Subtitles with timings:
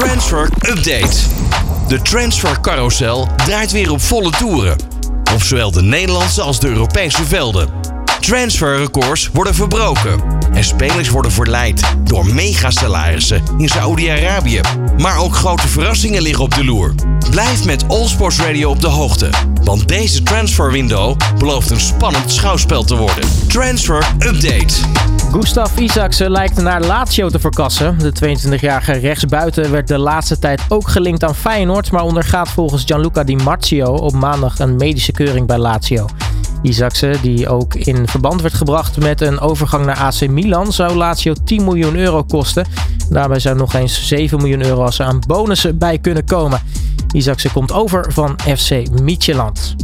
[0.00, 1.16] Transfer Update.
[1.88, 4.76] De transfer carousel draait weer op volle toeren.
[5.34, 7.68] Op zowel de Nederlandse als de Europese velden.
[8.20, 10.22] Transferrecords worden verbroken.
[10.52, 14.60] En spelers worden verleid door megasalarissen in Saoedi-Arabië.
[14.98, 16.94] Maar ook grote verrassingen liggen op de loer.
[17.30, 19.30] Blijf met All Sports Radio op de hoogte.
[19.64, 23.24] Want deze transfer window belooft een spannend schouwspel te worden.
[23.48, 24.74] Transfer Update.
[25.32, 27.98] Gustav Isaksen lijkt naar Lazio te verkassen.
[27.98, 33.24] De 22-jarige rechtsbuiten werd de laatste tijd ook gelinkt aan Feyenoord, maar ondergaat volgens Gianluca
[33.24, 36.06] Di Marzio op maandag een medische keuring bij Lazio.
[36.62, 41.34] Isaksen, die ook in verband werd gebracht met een overgang naar AC Milan, zou Lazio
[41.44, 42.66] 10 miljoen euro kosten.
[43.08, 46.62] Daarbij zou nog eens 7 miljoen euro aan bonussen bij kunnen komen.
[47.12, 49.74] Isaksen komt over van FC Midtjylland.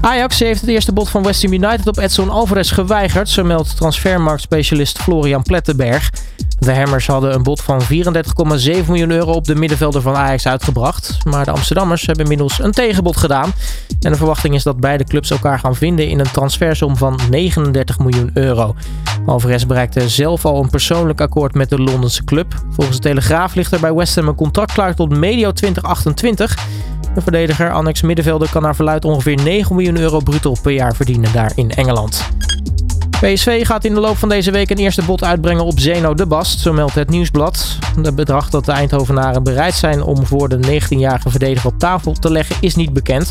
[0.00, 3.76] Ajax heeft het eerste bod van West Ham United op Edson Alvarez geweigerd, zo meldt
[3.76, 6.10] transfermarktspecialist Florian Plettenberg.
[6.58, 7.88] De Hammers hadden een bod van 34,7
[8.86, 11.18] miljoen euro op de middenvelder van Ajax uitgebracht.
[11.24, 13.52] Maar de Amsterdammers hebben inmiddels een tegenbod gedaan.
[14.00, 17.98] En de verwachting is dat beide clubs elkaar gaan vinden in een transfersom van 39
[17.98, 18.74] miljoen euro.
[19.30, 22.54] Alvarez bereikte zelf al een persoonlijk akkoord met de Londense club.
[22.70, 26.56] Volgens de Telegraaf ligt er bij West Ham een contract klaar tot medio 2028.
[27.14, 31.32] De verdediger, annex middenvelder, kan naar verluid ongeveer 9 miljoen euro bruto per jaar verdienen
[31.32, 32.28] daar in Engeland.
[33.20, 36.26] PSV gaat in de loop van deze week een eerste bod uitbrengen op Zeno de
[36.26, 37.78] Bast, zo meldt het nieuwsblad.
[38.02, 42.30] Het bedrag dat de Eindhovenaren bereid zijn om voor de 19-jarige verdediger op tafel te
[42.30, 43.30] leggen is niet bekend.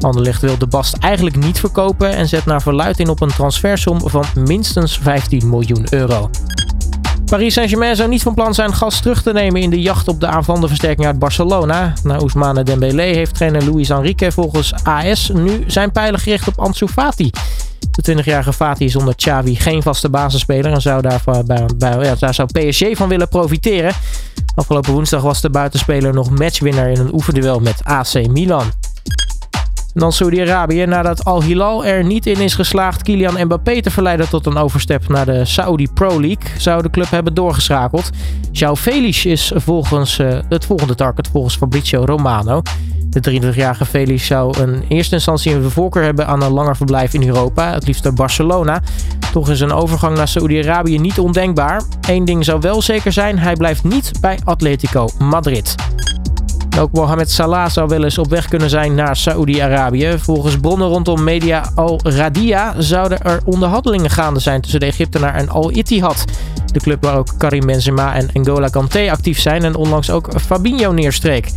[0.00, 4.00] Anderlecht wil de Bast eigenlijk niet verkopen en zet naar verluid in op een transfersom
[4.08, 6.30] van minstens 15 miljoen euro.
[7.24, 10.20] Paris Saint-Germain zou niet van plan zijn gas terug te nemen in de jacht op
[10.20, 11.92] de aanvallende versterking uit Barcelona.
[12.02, 16.88] Na Ousmane Dembélé heeft trainer Luis Enrique volgens AS nu zijn pijlen gericht op Ansu
[16.88, 17.30] Fati.
[17.90, 22.32] De 20-jarige Fati is onder Xavi geen vaste basisspeler en zou daar, bij, bij, ja,
[22.32, 23.92] zou PSG van willen profiteren.
[24.54, 28.72] Afgelopen woensdag was de buitenspeler nog matchwinnaar in een oefenduel met AC Milan.
[29.94, 30.84] Dan Saudi-Arabië.
[30.86, 35.08] Nadat Al Hilal er niet in is geslaagd Kylian Mbappé te verleiden tot een overstep
[35.08, 38.10] naar de Saudi Pro League, zou de club hebben doorgeschakeld.
[38.52, 42.62] João Felix is volgens uh, het volgende target volgens Fabrizio Romano.
[43.10, 47.26] De 23-jarige Felix zou in eerste instantie een voorkeur hebben aan een langer verblijf in
[47.26, 48.82] Europa, het liefst naar Barcelona.
[49.32, 51.82] Toch is een overgang naar Saudi-Arabië niet ondenkbaar.
[52.08, 55.74] Eén ding zou wel zeker zijn, hij blijft niet bij Atletico Madrid.
[56.80, 60.18] Ook Mohamed Salah zou wel eens op weg kunnen zijn naar Saoedi-Arabië.
[60.18, 65.48] Volgens bronnen rondom Media Al Radia zouden er onderhandelingen gaande zijn tussen de Egyptenaar en
[65.48, 66.24] Al Ittihad.
[66.72, 70.92] De club waar ook Karim Benzema en N'Gola Kanté actief zijn en onlangs ook Fabinho
[70.92, 71.50] neerstreek.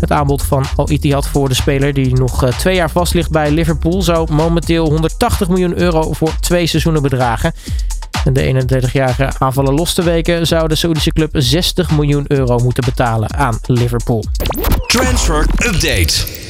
[0.00, 3.30] Het aanbod van Al Ittihad voor de speler die nog eh, twee jaar vast ligt
[3.30, 7.52] bij Liverpool zou momenteel 180 miljoen euro voor twee seizoenen bedragen.
[8.32, 13.34] De 31-jarige aanvallen los te weken zou de Saoedische club 60 miljoen euro moeten betalen
[13.34, 14.24] aan Liverpool.
[14.86, 16.46] Transfer Update.